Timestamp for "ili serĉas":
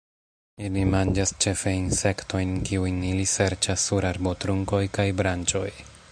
3.09-3.83